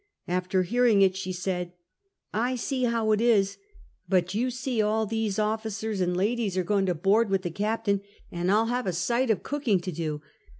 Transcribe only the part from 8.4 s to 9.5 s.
I '11 have a sight o'